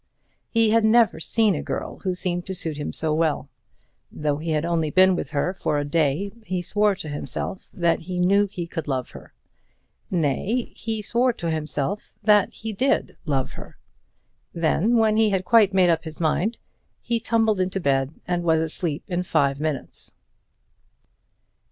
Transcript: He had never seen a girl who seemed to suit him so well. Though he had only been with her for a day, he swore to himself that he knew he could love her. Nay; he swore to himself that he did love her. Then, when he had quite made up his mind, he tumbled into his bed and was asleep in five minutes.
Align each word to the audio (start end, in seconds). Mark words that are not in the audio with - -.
He 0.49 0.71
had 0.71 0.83
never 0.83 1.19
seen 1.19 1.53
a 1.53 1.61
girl 1.61 1.99
who 1.99 2.15
seemed 2.15 2.47
to 2.47 2.55
suit 2.55 2.75
him 2.77 2.91
so 2.91 3.13
well. 3.13 3.49
Though 4.11 4.37
he 4.37 4.49
had 4.49 4.65
only 4.65 4.89
been 4.89 5.15
with 5.15 5.29
her 5.29 5.53
for 5.53 5.77
a 5.77 5.85
day, 5.85 6.31
he 6.43 6.63
swore 6.63 6.95
to 6.95 7.07
himself 7.07 7.69
that 7.71 7.99
he 7.99 8.19
knew 8.19 8.47
he 8.47 8.65
could 8.65 8.87
love 8.87 9.11
her. 9.11 9.35
Nay; 10.09 10.73
he 10.75 11.03
swore 11.03 11.33
to 11.33 11.51
himself 11.51 12.15
that 12.23 12.51
he 12.51 12.73
did 12.73 13.15
love 13.27 13.53
her. 13.53 13.77
Then, 14.55 14.95
when 14.97 15.17
he 15.17 15.29
had 15.29 15.45
quite 15.45 15.71
made 15.71 15.91
up 15.91 16.03
his 16.03 16.19
mind, 16.19 16.57
he 16.99 17.19
tumbled 17.19 17.61
into 17.61 17.77
his 17.77 17.83
bed 17.83 18.15
and 18.27 18.41
was 18.41 18.59
asleep 18.59 19.03
in 19.07 19.21
five 19.21 19.59
minutes. 19.59 20.15